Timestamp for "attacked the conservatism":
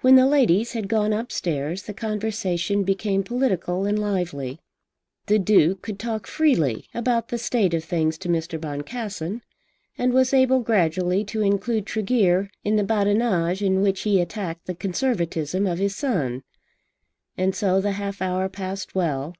14.20-15.64